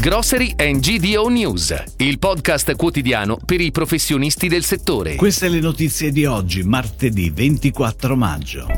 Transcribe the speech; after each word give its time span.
Grocery 0.00 0.54
and 0.56 0.78
GDO 0.78 1.26
News, 1.26 1.74
il 1.96 2.20
podcast 2.20 2.76
quotidiano 2.76 3.36
per 3.44 3.60
i 3.60 3.72
professionisti 3.72 4.46
del 4.46 4.62
settore. 4.62 5.16
Queste 5.16 5.48
le 5.48 5.58
notizie 5.58 6.12
di 6.12 6.24
oggi, 6.24 6.62
martedì 6.62 7.30
24 7.30 8.14
maggio. 8.14 8.68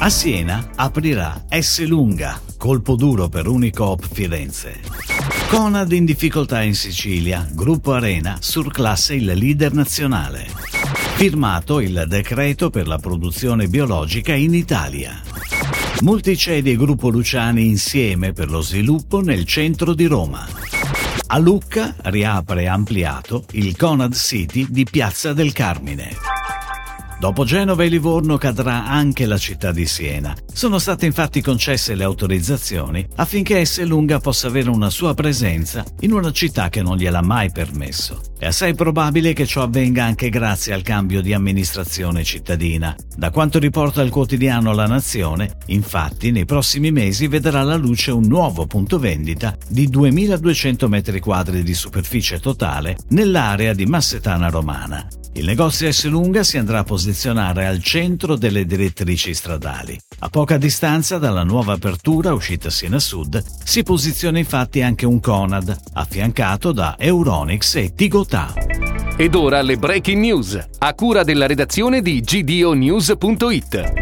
A 0.00 0.10
Siena 0.10 0.72
aprirà 0.76 1.46
S 1.48 1.82
Lunga, 1.86 2.38
colpo 2.58 2.94
duro 2.94 3.30
per 3.30 3.46
Unicoop 3.46 4.06
Firenze. 4.12 4.80
Conad 5.48 5.92
in 5.92 6.04
difficoltà 6.04 6.60
in 6.60 6.74
Sicilia, 6.74 7.48
gruppo 7.50 7.94
Arena 7.94 8.36
surclasse 8.38 9.14
il 9.14 9.32
leader 9.32 9.72
nazionale. 9.72 10.46
Firmato 11.14 11.80
il 11.80 12.04
decreto 12.06 12.68
per 12.68 12.86
la 12.86 12.98
produzione 12.98 13.66
biologica 13.66 14.34
in 14.34 14.52
Italia. 14.52 15.39
Multicedi 16.02 16.70
e 16.70 16.76
Gruppo 16.76 17.10
Luciani 17.10 17.66
insieme 17.66 18.32
per 18.32 18.50
lo 18.50 18.60
sviluppo 18.62 19.20
nel 19.20 19.44
centro 19.44 19.92
di 19.94 20.06
Roma. 20.06 20.46
A 21.26 21.38
Lucca 21.38 21.94
riapre 22.04 22.66
ampliato 22.66 23.44
il 23.52 23.76
Conad 23.76 24.14
City 24.14 24.66
di 24.68 24.84
Piazza 24.84 25.32
del 25.32 25.52
Carmine. 25.52 26.39
Dopo 27.20 27.44
Genova 27.44 27.84
e 27.84 27.88
Livorno 27.88 28.38
cadrà 28.38 28.86
anche 28.86 29.26
la 29.26 29.36
città 29.36 29.72
di 29.72 29.84
Siena. 29.84 30.34
Sono 30.50 30.78
state 30.78 31.04
infatti 31.04 31.42
concesse 31.42 31.94
le 31.94 32.02
autorizzazioni 32.02 33.06
affinché 33.16 33.58
Esselunga 33.58 34.20
possa 34.20 34.46
avere 34.46 34.70
una 34.70 34.88
sua 34.88 35.12
presenza 35.12 35.84
in 36.00 36.14
una 36.14 36.32
città 36.32 36.70
che 36.70 36.80
non 36.80 36.96
gliel'ha 36.96 37.20
mai 37.20 37.50
permesso. 37.52 38.22
È 38.38 38.46
assai 38.46 38.74
probabile 38.74 39.34
che 39.34 39.44
ciò 39.44 39.60
avvenga 39.64 40.02
anche 40.02 40.30
grazie 40.30 40.72
al 40.72 40.80
cambio 40.80 41.20
di 41.20 41.34
amministrazione 41.34 42.24
cittadina. 42.24 42.96
Da 43.14 43.28
quanto 43.28 43.58
riporta 43.58 44.00
il 44.00 44.08
quotidiano 44.08 44.72
La 44.72 44.86
Nazione, 44.86 45.58
infatti 45.66 46.30
nei 46.30 46.46
prossimi 46.46 46.90
mesi 46.90 47.28
vedrà 47.28 47.62
la 47.62 47.76
luce 47.76 48.12
un 48.12 48.24
nuovo 48.24 48.66
punto 48.66 48.98
vendita 48.98 49.54
di 49.68 49.88
2200 49.88 50.88
m2 50.88 51.58
di 51.58 51.74
superficie 51.74 52.40
totale 52.40 52.96
nell'area 53.08 53.74
di 53.74 53.84
Massetana 53.84 54.48
Romana. 54.48 55.06
Il 55.34 55.44
negozio 55.44 55.90
S 55.90 56.06
Lunga 56.06 56.42
si 56.42 56.58
andrà 56.58 56.80
a 56.80 56.84
posizionare 56.84 57.66
al 57.66 57.80
centro 57.82 58.34
delle 58.34 58.66
direttrici 58.66 59.32
stradali. 59.32 59.98
A 60.20 60.28
poca 60.28 60.58
distanza 60.58 61.18
dalla 61.18 61.44
nuova 61.44 61.74
apertura 61.74 62.34
uscita 62.34 62.68
Siena 62.68 62.98
Sud 62.98 63.42
si 63.64 63.84
posiziona 63.84 64.38
infatti 64.38 64.82
anche 64.82 65.06
un 65.06 65.20
Conad, 65.20 65.74
affiancato 65.92 66.72
da 66.72 66.96
Euronix 66.98 67.76
e 67.76 67.94
Tigotà. 67.94 68.52
Ed 69.16 69.34
ora 69.34 69.62
le 69.62 69.76
breaking 69.76 70.20
news, 70.20 70.58
a 70.78 70.94
cura 70.94 71.22
della 71.22 71.46
redazione 71.46 72.02
di 72.02 72.20
gdonews.it. 72.20 73.99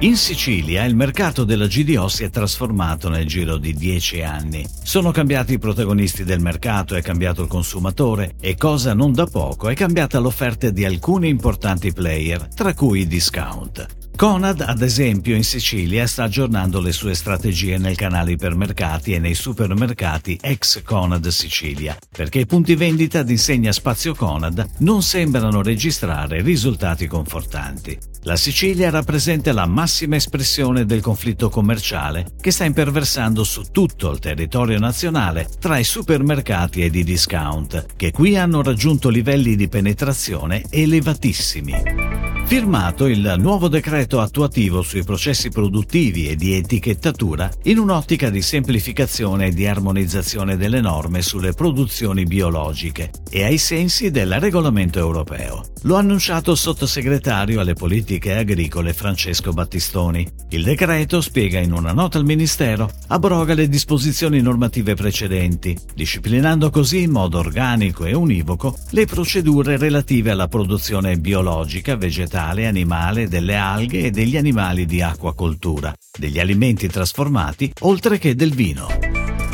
In 0.00 0.16
Sicilia 0.16 0.84
il 0.84 0.94
mercato 0.94 1.42
della 1.42 1.66
GDO 1.66 2.06
si 2.06 2.22
è 2.22 2.30
trasformato 2.30 3.08
nel 3.08 3.26
giro 3.26 3.56
di 3.56 3.74
dieci 3.74 4.22
anni. 4.22 4.64
Sono 4.80 5.10
cambiati 5.10 5.54
i 5.54 5.58
protagonisti 5.58 6.22
del 6.22 6.38
mercato, 6.38 6.94
è 6.94 7.02
cambiato 7.02 7.42
il 7.42 7.48
consumatore 7.48 8.36
e 8.40 8.54
cosa 8.54 8.94
non 8.94 9.12
da 9.12 9.26
poco 9.26 9.68
è 9.68 9.74
cambiata 9.74 10.20
l'offerta 10.20 10.70
di 10.70 10.84
alcuni 10.84 11.28
importanti 11.28 11.92
player, 11.92 12.46
tra 12.54 12.74
cui 12.74 13.00
i 13.00 13.06
discount. 13.08 14.07
Conad, 14.18 14.62
ad 14.62 14.82
esempio, 14.82 15.36
in 15.36 15.44
Sicilia 15.44 16.04
sta 16.08 16.24
aggiornando 16.24 16.80
le 16.80 16.90
sue 16.90 17.14
strategie 17.14 17.78
nel 17.78 17.94
canale 17.94 18.32
ipermercati 18.32 19.12
e 19.12 19.20
nei 19.20 19.34
supermercati 19.34 20.36
ex 20.42 20.82
Conad 20.82 21.28
Sicilia, 21.28 21.96
perché 22.10 22.40
i 22.40 22.46
punti 22.46 22.74
vendita 22.74 23.22
d'insegna 23.22 23.70
Spazio 23.70 24.16
Conad 24.16 24.70
non 24.78 25.02
sembrano 25.02 25.62
registrare 25.62 26.42
risultati 26.42 27.06
confortanti. 27.06 27.96
La 28.22 28.34
Sicilia 28.34 28.90
rappresenta 28.90 29.52
la 29.52 29.66
massima 29.66 30.16
espressione 30.16 30.84
del 30.84 31.00
conflitto 31.00 31.48
commerciale 31.48 32.26
che 32.40 32.50
sta 32.50 32.64
imperversando 32.64 33.44
su 33.44 33.66
tutto 33.70 34.10
il 34.10 34.18
territorio 34.18 34.80
nazionale 34.80 35.48
tra 35.60 35.78
i 35.78 35.84
supermercati 35.84 36.82
ed 36.82 36.96
i 36.96 37.04
discount, 37.04 37.86
che 37.94 38.10
qui 38.10 38.36
hanno 38.36 38.64
raggiunto 38.64 39.10
livelli 39.10 39.54
di 39.54 39.68
penetrazione 39.68 40.64
elevatissimi. 40.70 42.07
Firmato 42.48 43.04
il 43.04 43.34
nuovo 43.36 43.68
decreto 43.68 44.22
attuativo 44.22 44.80
sui 44.80 45.04
processi 45.04 45.50
produttivi 45.50 46.28
e 46.28 46.34
di 46.34 46.54
etichettatura 46.54 47.50
in 47.64 47.76
un'ottica 47.76 48.30
di 48.30 48.40
semplificazione 48.40 49.48
e 49.48 49.50
di 49.50 49.66
armonizzazione 49.66 50.56
delle 50.56 50.80
norme 50.80 51.20
sulle 51.20 51.52
produzioni 51.52 52.24
biologiche 52.24 53.10
e 53.28 53.44
ai 53.44 53.58
sensi 53.58 54.10
del 54.10 54.40
regolamento 54.40 54.98
europeo. 54.98 55.62
Lo 55.82 55.96
ha 55.96 55.98
annunciato 55.98 56.52
il 56.52 56.56
sottosegretario 56.56 57.60
alle 57.60 57.74
politiche 57.74 58.34
agricole 58.34 58.94
Francesco 58.94 59.52
Battistoni. 59.52 60.26
Il 60.48 60.64
decreto, 60.64 61.20
spiega 61.20 61.58
in 61.58 61.72
una 61.74 61.92
nota 61.92 62.16
al 62.16 62.24
Ministero, 62.24 62.90
abroga 63.08 63.52
le 63.52 63.68
disposizioni 63.68 64.40
normative 64.40 64.94
precedenti, 64.94 65.78
disciplinando 65.94 66.70
così 66.70 67.02
in 67.02 67.10
modo 67.10 67.38
organico 67.38 68.06
e 68.06 68.14
univoco 68.14 68.74
le 68.92 69.04
procedure 69.04 69.76
relative 69.76 70.30
alla 70.30 70.48
produzione 70.48 71.18
biologica, 71.18 71.94
vegetale 71.94 72.36
vegetale, 72.38 72.66
animale, 72.66 73.28
delle 73.28 73.56
alghe 73.56 74.04
e 74.04 74.10
degli 74.10 74.36
animali 74.36 74.86
di 74.86 75.02
acquacoltura, 75.02 75.92
degli 76.16 76.38
alimenti 76.38 76.86
trasformati, 76.88 77.72
oltre 77.80 78.18
che 78.18 78.34
del 78.34 78.54
vino. 78.54 78.86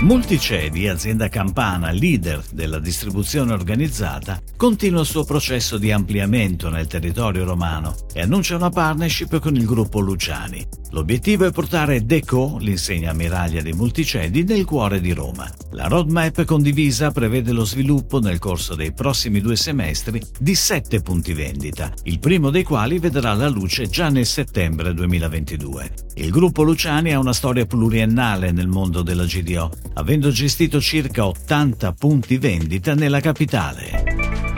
Multicedi, 0.01 0.89
azienda 0.89 1.29
campana 1.29 1.91
leader 1.91 2.43
della 2.53 2.79
distribuzione 2.79 3.53
organizzata, 3.53 4.39
continua 4.57 5.01
il 5.01 5.07
suo 5.07 5.25
processo 5.25 5.79
di 5.79 5.93
ampliamento 5.93 6.69
nel 6.69 6.87
territorio 6.87 7.45
romano 7.45 7.95
e 8.13 8.21
annuncia 8.21 8.57
una 8.57 8.69
partnership 8.69 9.39
con 9.39 9.57
il 9.57 9.65
gruppo 9.65 10.01
Luciani. 10.01 10.67
L'obiettivo 10.95 11.45
è 11.45 11.51
portare 11.51 12.07
Deco, 12.07 12.57
l'insegna 12.61 13.11
ammiraglia 13.11 13.61
dei 13.61 13.73
Multicedi, 13.73 14.45
nel 14.45 14.65
cuore 14.65 15.01
di 15.01 15.13
Roma. 15.13 15.53
La 15.73 15.89
roadmap 15.89 16.45
condivisa 16.45 17.11
prevede 17.11 17.51
lo 17.51 17.65
sviluppo 17.65 18.21
nel 18.21 18.39
corso 18.39 18.77
dei 18.77 18.93
prossimi 18.93 19.41
due 19.41 19.57
semestri 19.57 20.23
di 20.39 20.55
sette 20.55 21.01
punti 21.01 21.33
vendita, 21.33 21.93
il 22.05 22.21
primo 22.21 22.51
dei 22.51 22.63
quali 22.63 23.01
vedrà 23.01 23.35
la 23.35 23.49
luce 23.49 23.89
già 23.89 24.09
nel 24.09 24.25
settembre 24.25 24.95
2022. 24.95 25.91
Il 26.15 26.31
gruppo 26.31 26.63
Luciani 26.63 27.13
ha 27.13 27.19
una 27.19 27.33
storia 27.33 27.67
pluriennale 27.67 28.53
nel 28.53 28.69
mondo 28.69 29.03
della 29.03 29.25
GDO, 29.25 29.73
avendo 29.95 30.31
gestito 30.31 30.81
circa 30.81 31.27
80 31.27 31.93
punti 31.95 32.39
vendita 32.39 32.95
nella 32.95 33.19
capitale. 33.19 34.14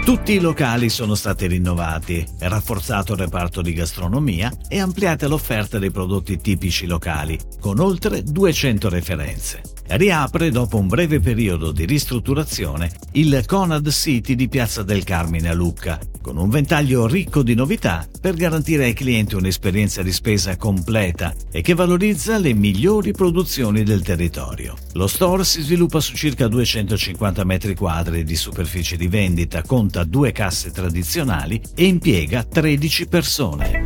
Tutti 0.06 0.34
i 0.34 0.38
locali 0.38 0.88
sono 0.88 1.16
stati 1.16 1.48
rinnovati, 1.48 2.24
è 2.38 2.46
rafforzato 2.46 3.14
il 3.14 3.18
reparto 3.18 3.60
di 3.60 3.72
gastronomia 3.72 4.52
e 4.68 4.78
ampliata 4.78 5.26
l'offerta 5.26 5.80
dei 5.80 5.90
prodotti 5.90 6.38
tipici 6.38 6.86
locali, 6.86 7.36
con 7.58 7.80
oltre 7.80 8.22
200 8.22 8.88
referenze 8.88 9.75
riapre 9.90 10.50
dopo 10.50 10.78
un 10.78 10.88
breve 10.88 11.20
periodo 11.20 11.72
di 11.72 11.84
ristrutturazione 11.84 12.90
il 13.12 13.42
Conad 13.46 13.88
City 13.90 14.34
di 14.34 14.48
Piazza 14.48 14.82
del 14.82 15.04
Carmine 15.04 15.48
a 15.48 15.54
Lucca, 15.54 15.98
con 16.20 16.36
un 16.36 16.48
ventaglio 16.50 17.06
ricco 17.06 17.42
di 17.42 17.54
novità 17.54 18.06
per 18.20 18.34
garantire 18.34 18.84
ai 18.84 18.92
clienti 18.92 19.34
un'esperienza 19.36 20.02
di 20.02 20.12
spesa 20.12 20.56
completa 20.56 21.34
e 21.50 21.60
che 21.60 21.74
valorizza 21.74 22.38
le 22.38 22.52
migliori 22.52 23.12
produzioni 23.12 23.84
del 23.84 24.02
territorio. 24.02 24.76
Lo 24.94 25.06
store 25.06 25.44
si 25.44 25.62
sviluppa 25.62 26.00
su 26.00 26.14
circa 26.14 26.48
250 26.48 27.44
metri 27.44 27.74
quadri 27.74 28.24
di 28.24 28.36
superficie 28.36 28.96
di 28.96 29.08
vendita, 29.08 29.62
conta 29.62 30.04
due 30.04 30.32
casse 30.32 30.70
tradizionali 30.70 31.60
e 31.74 31.84
impiega 31.84 32.42
13 32.42 33.06
persone. 33.06 33.85